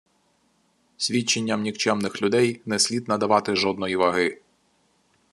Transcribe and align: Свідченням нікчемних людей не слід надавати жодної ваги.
Свідченням 0.97 1.61
нікчемних 1.61 2.21
людей 2.21 2.61
не 2.65 2.79
слід 2.79 3.07
надавати 3.07 3.55
жодної 3.55 3.95
ваги. 3.95 4.41